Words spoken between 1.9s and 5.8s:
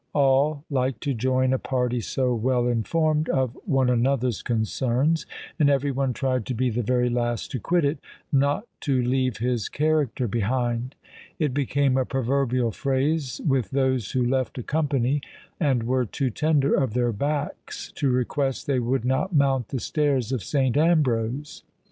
so well informed of one another's concerns, and